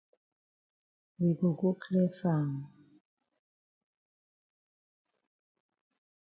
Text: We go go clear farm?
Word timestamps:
We 1.19 1.35
go 1.39 1.51
go 1.61 1.75
clear 1.79 2.09
farm? 2.23 2.51